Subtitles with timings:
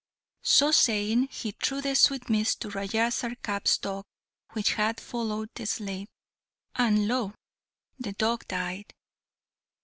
[0.41, 4.03] So saying, he threw the sweetmeats to Raja Sarkap's dog,
[4.53, 6.07] which had followed the slave,
[6.73, 7.35] and lo!
[7.99, 8.95] the dog died.